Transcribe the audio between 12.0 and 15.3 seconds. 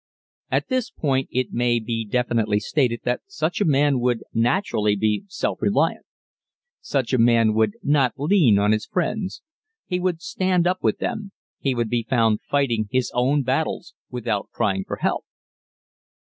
found fighting his own battles without crying for help.